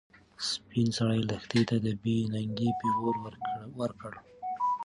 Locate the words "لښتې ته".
1.29-1.75